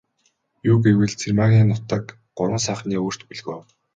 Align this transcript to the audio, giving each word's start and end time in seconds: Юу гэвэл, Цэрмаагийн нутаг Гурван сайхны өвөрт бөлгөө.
Юу 0.69 0.77
гэвэл, 0.85 1.13
Цэрмаагийн 1.21 1.67
нутаг 1.73 2.03
Гурван 2.37 2.61
сайхны 2.67 2.93
өвөрт 3.01 3.21
бөлгөө. 3.27 3.59